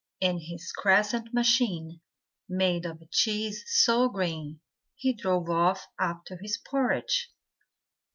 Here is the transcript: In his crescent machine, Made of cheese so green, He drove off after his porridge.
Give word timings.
In 0.19 0.39
his 0.39 0.71
crescent 0.71 1.31
machine, 1.31 2.01
Made 2.49 2.87
of 2.87 3.07
cheese 3.11 3.63
so 3.67 4.09
green, 4.09 4.59
He 4.95 5.13
drove 5.13 5.47
off 5.47 5.89
after 5.99 6.37
his 6.41 6.57
porridge. 6.57 7.29